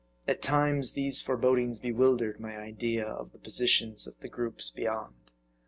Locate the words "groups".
4.29-4.71